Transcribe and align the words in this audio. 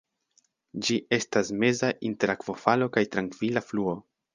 Ĝi 0.87 0.97
estas 1.19 1.53
meza 1.65 1.93
inter 2.13 2.37
akvofalo 2.39 2.93
kaj 2.99 3.09
trankvila 3.15 3.69
fluo. 3.73 4.01